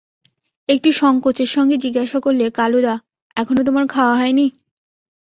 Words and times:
একটু 0.69 0.89
সংকোচের 0.91 1.47
সঙ্গে 1.47 1.75
জিজ্ঞাসা 1.77 2.19
করলে, 2.19 2.45
কালুদা, 2.49 2.95
এখনো 3.37 3.61
তোমার 3.63 3.85
খাওয়া 3.87 4.15
হয় 4.15 4.33
নি? 4.33 4.45